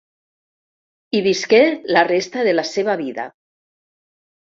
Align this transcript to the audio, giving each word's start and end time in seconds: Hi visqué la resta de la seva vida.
Hi 1.11 1.19
visqué 1.27 1.59
la 1.97 2.03
resta 2.07 2.45
de 2.47 2.55
la 2.55 2.65
seva 2.71 2.97
vida. 3.03 3.27